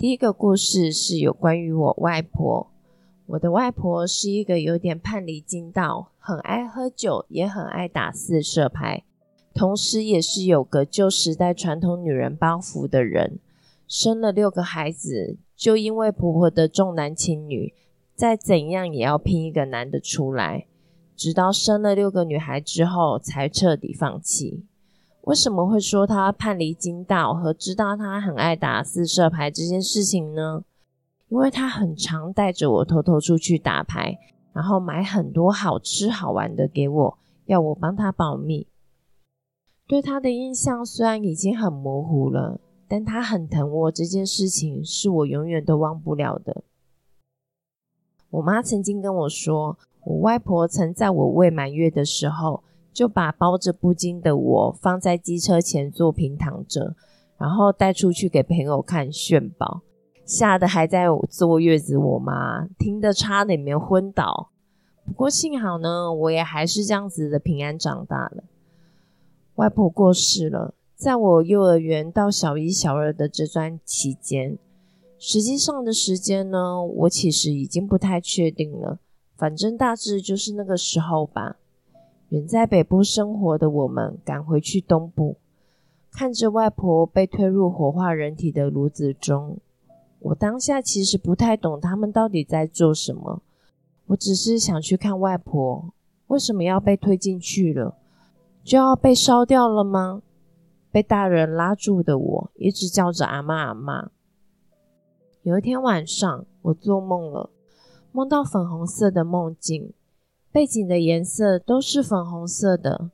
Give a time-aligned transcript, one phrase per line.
[0.00, 2.70] 第一个故事是有关于我外婆。
[3.26, 9.04] 我的外婆是一个有点叛离经道、很爱喝酒，也很爱打四射牌，
[9.52, 13.40] 同时也是有个旧时代传统女人包袱的人。
[13.86, 17.74] 生了六个孩子，就因为婆婆的重男轻女，
[18.14, 20.64] 再怎样也要拼一个男的出来。
[21.14, 24.64] 直到生了六个女孩之后，才彻底放弃。
[25.22, 30.64] 为什么会说他叛离经道和知道他很爱打四射牌这件事情呢？
[31.28, 34.18] 因为他很常带着我偷偷出去打牌，
[34.52, 38.66] 然后买很多好吃好玩的给我，要我帮他保密。
[39.86, 46.64] 对他的印象虽然已经很模糊了，但他很疼我这件事情是我永远都忘不了的。
[48.30, 52.64] 我妈曾经跟我说，我外婆曾在我未满月的时候。
[52.92, 56.94] 就把包着布巾的我放在机车前坐平躺着，
[57.38, 59.82] 然后带出去给朋友看炫宝，
[60.24, 61.96] 吓得还在坐月子。
[61.96, 64.50] 我妈听得差点没昏倒。
[65.06, 68.44] 不过幸好呢，我也还是这样子的平安长大了。
[69.54, 74.58] 外婆过世了，在我幼儿园到小一、小二的这段期间，
[75.18, 78.98] 实际上的时间呢，我其实已经不太确定了。
[79.36, 81.56] 反正大致就是那个时候吧。
[82.30, 85.36] 远在北部生活的我们赶回去东部，
[86.12, 89.58] 看着外婆被推入火化人体的炉子中。
[90.20, 93.42] 我当下其实不太懂他们到底在做什么，
[94.06, 95.92] 我只是想去看外婆。
[96.28, 97.96] 为什么要被推进去了？
[98.62, 100.22] 就要被烧掉了吗？
[100.92, 104.10] 被大人拉住的我，一直叫着阿妈阿妈。
[105.42, 107.50] 有一天晚上，我做梦了，
[108.12, 109.92] 梦到粉红色的梦境。
[110.52, 113.12] 背景的颜色都是粉红色的，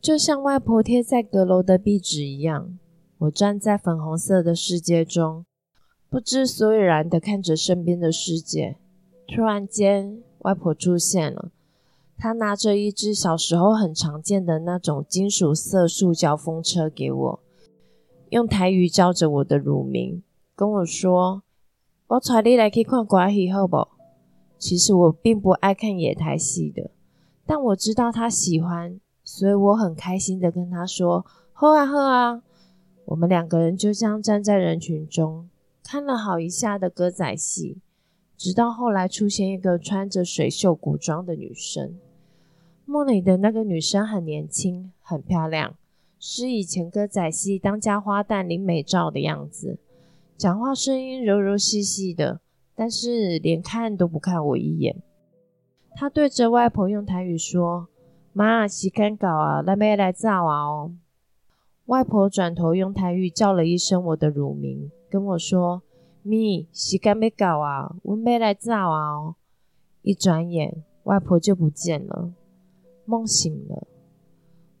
[0.00, 2.78] 就像外婆贴在阁楼的壁纸一样。
[3.18, 5.44] 我站在粉红色的世界中，
[6.08, 8.76] 不知所以然的看着身边的世界。
[9.26, 11.50] 突然间，外婆出现了，
[12.16, 17.40] 她拿着一只小时候很常见的那种金属色塑胶风车给我，
[18.30, 20.22] 用台语叫着我的乳名，
[20.54, 21.42] 跟我说
[22.06, 23.88] ：“我带你来去看歌戏，好不？”
[24.58, 26.90] 其实我并不爱看野台戏的，
[27.46, 31.24] 但我知道他喜欢，所以我很开心的跟他说
[31.54, 32.42] ：“喝啊喝啊！”
[33.06, 35.48] 我们两个人就这样站在人群中
[35.82, 37.78] 看了好一下的歌仔戏，
[38.36, 41.96] 直到后来出现一个穿着水袖古装的女生。
[42.84, 45.76] 梦里的那个女生很年轻，很漂亮，
[46.18, 49.78] 是以前歌仔戏当家花旦林美照的样子，
[50.36, 52.40] 讲话声音柔柔细细的。
[52.80, 55.02] 但是连看都不看我一眼，
[55.96, 57.88] 他对着外婆用台语说
[58.32, 60.88] ：“妈，时间搞啊，来没来照啊？”，
[61.86, 65.82] 外婆转头用台语叫了一声我的乳名，跟我说
[66.22, 69.34] ：“咪，时间没搞啊，我没来照啊？”哦，
[70.02, 72.32] 一转眼，外婆就不见了。
[73.04, 73.88] 梦醒了，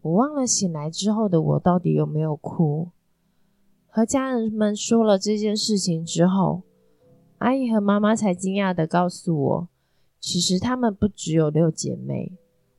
[0.02, 2.90] 我忘了醒来之后的我到底有没有哭。
[3.88, 6.62] 和家人们说了这件事情之后。
[7.38, 9.68] 阿姨和妈妈才惊讶的告诉我，
[10.20, 12.32] 其实她们不只有六姐妹，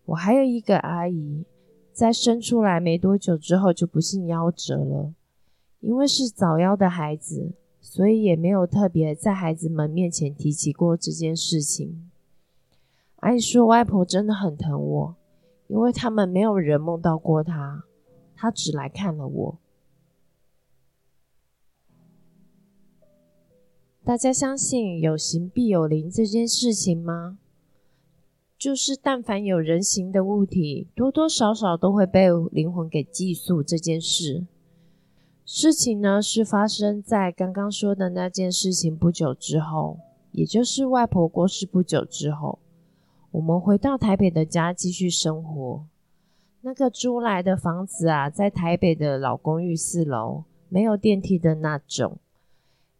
[0.05, 1.45] 我还有一个阿姨，
[1.93, 5.13] 在生出来没多久之后就不幸夭折了。
[5.79, 12.09] 因为是早夭的孩子，所以也没有特别在孩子们面前提起过这件事情。
[13.21, 15.15] 阿姨说，外婆真的很疼我，
[15.67, 17.85] 因为他们没有人梦到过她，
[18.35, 19.57] 她只来看了我。
[24.03, 27.37] 大家相信有形必有灵这件事情吗？
[28.57, 34.47] 就是但凡有人形的物体，多多少少都会被灵魂给寄宿这件事。
[35.45, 39.99] 事情呢是发生在刚刚说的那件事情不久之后，
[40.31, 42.59] 也就是外婆过世不久之后，
[43.31, 45.85] 我们回到台北的家继续生活。
[46.61, 52.17] 那个租来的房子啊，在台北的老公寓四楼，没有电梯的那种。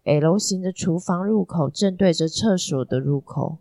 [0.04, 3.57] L 型的厨房入口正对着厕所的入口，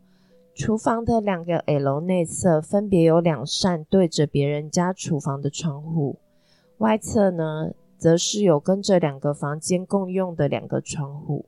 [0.55, 6.19] 厨房的两个 L 内侧分别有两扇对着别人家厨房的窗户，
[6.79, 11.46] 外侧呢则是有跟着两个房间共用的两个窗户。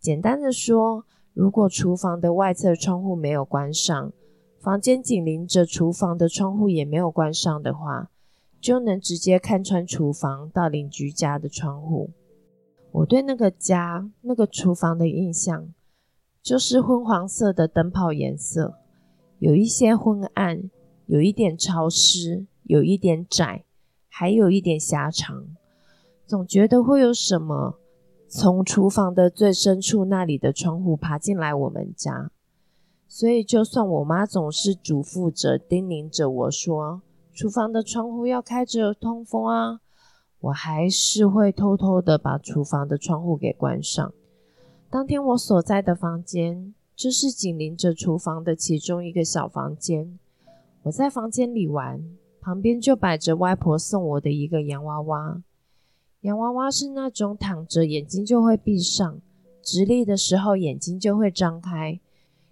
[0.00, 4.12] 简单的说，如果厨房的外侧窗户没有关上，
[4.58, 8.10] 房间紧邻着厨房的窗户也没有关上的话，
[8.60, 12.10] 就能直接看穿厨房到邻居家的窗户。
[12.96, 15.68] 我对那个家、那个厨房的印象，
[16.42, 18.78] 就是昏黄色的灯泡颜色，
[19.38, 20.70] 有一些昏暗，
[21.04, 23.66] 有一点潮湿，有一点窄，
[24.08, 25.44] 还有一点狭长，
[26.24, 27.78] 总觉得会有什么
[28.28, 32.30] 从厨房的最深处那里的窗户爬进来我们家。
[33.06, 37.02] 所以，就算我妈总是嘱咐着、叮咛着我说
[37.34, 39.80] ：“厨房的窗户要开着通风啊！”
[40.46, 44.12] 我还是会偷偷的把厨房的窗户给关上。
[44.88, 50.18] 当天我所在的房间就是紧邻着厨房的其中一个小房间。
[50.82, 52.00] 我在房间里玩，
[52.40, 55.42] 旁边就摆着外婆送我的一个洋娃娃。
[56.20, 59.20] 洋娃娃是那种躺着眼睛就会闭上，
[59.62, 61.98] 直立的时候眼睛就会张开。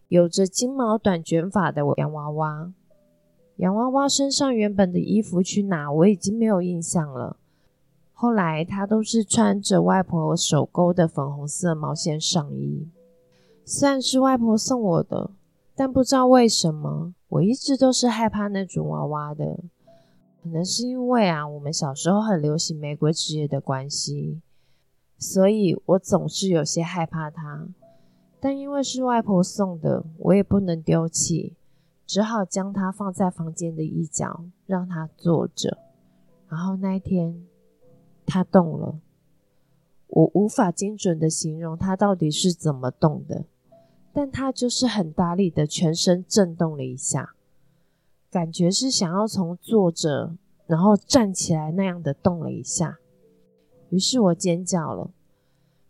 [0.08, 2.72] 有着金毛短卷发的洋娃娃，
[3.56, 7.36] 洋娃娃身上原本的衣服去哪，我已经没有印象了。
[8.24, 12.88] 后来他都是穿着外婆手勾的粉红色毛线上衣，
[13.66, 15.32] 虽然是外婆送我的，
[15.76, 19.60] 但不知道为什么，我一直都是害怕那种娃娃的。
[20.42, 24.40] 可能是因为啊，我们小时候很流行玫瑰之夜的关系，
[25.18, 27.68] 所以我总是有些害怕它。
[28.40, 31.58] 但因为是外婆送的，我也不能丢弃，
[32.06, 35.76] 只好将它放在房间的一角，让它坐着。
[36.48, 37.44] 然后那一天，
[38.26, 38.98] 它动了，
[40.08, 43.44] 我无法精准的形容它到底是怎么动的，
[44.12, 47.34] 但它就是很大力的全身震动了一下，
[48.30, 50.36] 感觉是想要从坐着
[50.66, 52.98] 然后站起来那样的动了一下，
[53.90, 55.10] 于是我尖叫了。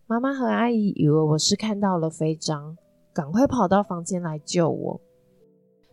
[0.06, 2.76] 妈妈和阿姨以为我是看到了飞章，
[3.12, 5.00] 赶快跑到房间来救我。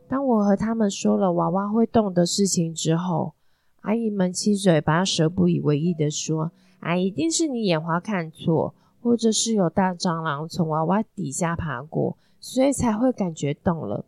[0.07, 3.33] 当我和他们说了娃娃会动的事情之后，
[3.81, 6.51] 阿姨们七嘴八舌、不以为意的说
[6.81, 14.05] ：“啊，一定是你眼花看错，或者是有大蟑螂从娃娃底下爬过，所以才会感觉动了。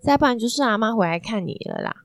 [0.00, 2.04] 再不然就是阿妈回来看你了啦。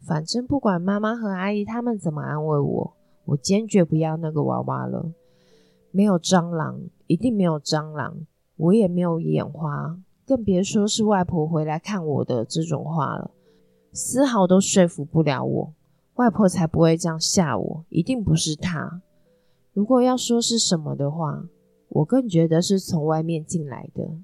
[0.00, 5.12] 反正不管妈妈和阿姨他们怎么安慰我，我坚决不要那个娃娃了。”
[5.92, 8.16] 没有蟑螂，一定没有蟑螂。
[8.56, 13.32] 我也没有眼花，更别说是外婆回来看我的这种话了，
[13.92, 15.74] 丝毫都说服不了我。
[16.20, 19.00] 外婆才不会这样吓我，一定不是她。
[19.72, 21.48] 如果要说是什么的话，
[21.88, 24.18] 我更觉得是从外面进来的，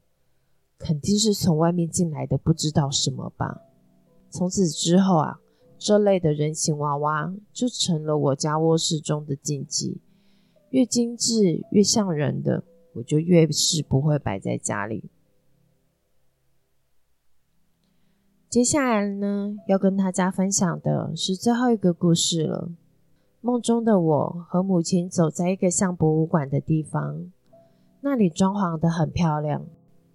[0.76, 3.62] 肯定是从外面进来的，不知道什么吧。
[4.28, 5.40] 从此之后啊，
[5.78, 10.02] 这类的人形娃娃就成了我家卧室中的禁忌。
[10.68, 15.08] 越精致、越像人的，我就越是不会摆在家里。
[18.56, 22.70] 接下来呢，要跟大家分享的是最后一个故事了。
[23.42, 27.30] 梦中的我和母亲走在一个像博物馆的地方，
[28.00, 29.66] 那里装潢的很漂亮，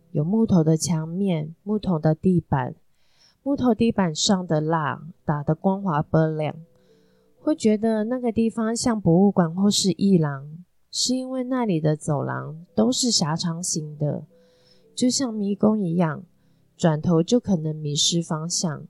[0.09, 2.73] 有木头的墙面、木头的地板，
[3.43, 6.55] 木头地板上的蜡打得光滑波亮。
[7.39, 10.47] 会觉得那个地方像博物馆或是艺廊，
[10.89, 14.25] 是因为那里的走廊都是狭长型的，
[14.95, 16.23] 就像迷宫一样，
[16.81, 18.87] 转头就可能迷失方向。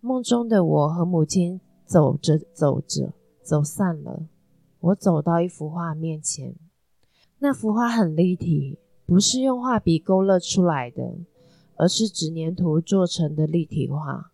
[0.00, 3.12] 梦中的我和母亲走着走着
[3.42, 4.28] 走散了，
[4.78, 6.54] 我走到一幅画面前，
[7.40, 11.16] 那幅画很立体，不是用画笔勾勒出来的，
[11.74, 14.30] 而是纸粘土做成的立体画。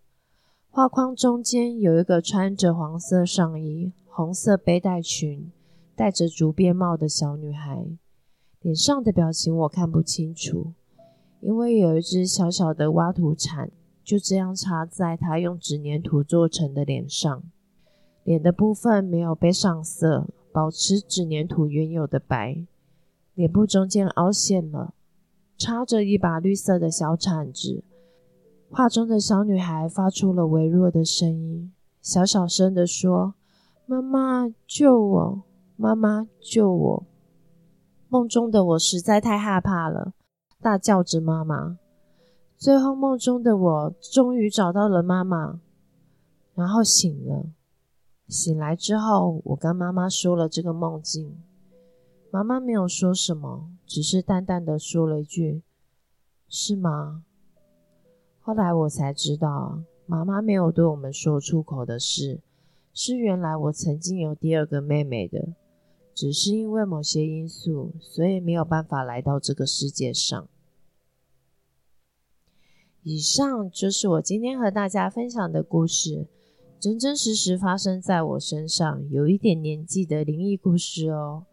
[0.69, 5.51] 画框中间有一个穿着黄色上衣、红色背带裙、
[5.97, 7.87] 戴着竹编帽的小女孩，
[8.61, 10.75] 脸上的表情我看不清楚，
[11.41, 13.71] 因为有一只小小的挖土铲
[14.05, 17.43] 就这样插在她用纸粘土做成的脸上，
[18.25, 22.67] 脸的部分没有被上色，保持纸粘土原有的白，
[23.35, 24.95] 脸部中间凹陷了，
[25.57, 27.85] 插着一把绿色的小铲子。
[28.71, 33.35] 画中的小女孩发出了微弱的声音，小小声的说
[33.87, 35.43] ：“妈妈救我，
[35.77, 37.07] 妈妈救我。”
[38.09, 40.13] 梦中的我实在太害怕了，
[40.61, 41.79] 大叫着“妈妈”。
[42.57, 45.61] 最后，梦中的我终于找到了妈妈，
[46.55, 47.47] 然后醒了。
[48.29, 51.37] 醒来之后，我跟妈妈说了这个梦境，
[52.31, 55.63] 妈妈没有说什么，只是淡淡的说了一句
[56.47, 57.25] ：“是吗？”
[58.41, 62.41] 后来我才知道，妈妈没有对我们说出口的事，
[62.93, 65.49] 是原来我曾经有第二个妹妹的，
[66.21, 70.47] 只是因为某些因素，所以没有办法来到这个世界上。
[73.03, 76.27] 以上就是我今天和大家分享的故事，
[76.79, 81.47] 真真实实发生在我身上，有一点年纪的灵异故事哦。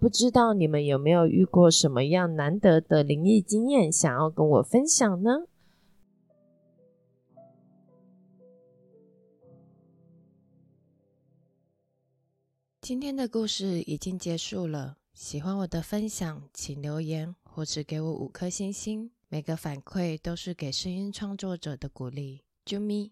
[0.00, 5.46] 不知道你们有没有遇过什么样难得的灵异经验，想要跟我分享呢？
[12.84, 22.42] 今天的故事已经结束了，喜欢我的分享，请留言或是给我五颗星星，每个反馈都是给声音创作者的鼓励。
[22.66, 23.02] 啾咪。